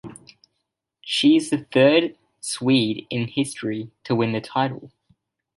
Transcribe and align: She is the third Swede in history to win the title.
She 1.01 1.35
is 1.37 1.51
the 1.51 1.59
third 1.65 2.17
Swede 2.39 3.05
in 3.11 3.27
history 3.27 3.91
to 4.05 4.15
win 4.15 4.31
the 4.31 4.41
title. 4.41 4.91